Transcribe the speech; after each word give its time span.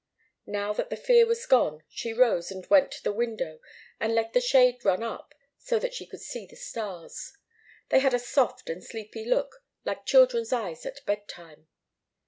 Now 0.47 0.73
that 0.73 0.89
the 0.89 0.95
fear 0.95 1.27
was 1.27 1.45
gone, 1.45 1.83
she 1.87 2.11
rose 2.11 2.49
and 2.49 2.65
went 2.71 2.89
to 2.93 3.03
the 3.03 3.11
window 3.13 3.59
and 3.99 4.15
let 4.15 4.33
the 4.33 4.41
shade 4.41 4.83
run 4.83 5.03
up 5.03 5.35
so 5.59 5.77
that 5.77 5.93
she 5.93 6.07
could 6.07 6.21
see 6.21 6.47
the 6.47 6.55
stars. 6.55 7.33
They 7.89 7.99
had 7.99 8.15
a 8.15 8.17
soft 8.17 8.67
and 8.67 8.83
sleepy 8.83 9.23
look, 9.23 9.63
like 9.85 10.07
children's 10.07 10.51
eyes 10.51 10.87
at 10.87 11.05
bed 11.05 11.27
time. 11.27 11.67